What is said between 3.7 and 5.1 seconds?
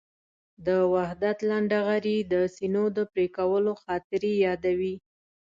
خاطرې یادوي.